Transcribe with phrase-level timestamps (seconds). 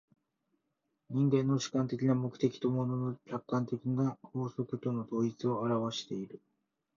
[1.11, 6.41] 人間の主観的な目的と物の客観的な法則との統一を現わしている。